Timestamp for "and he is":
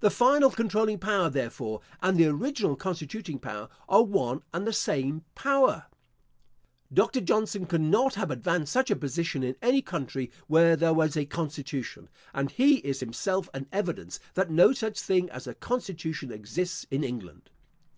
12.32-13.00